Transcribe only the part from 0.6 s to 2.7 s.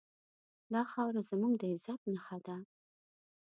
دا خاوره زموږ د عزت نښه ده.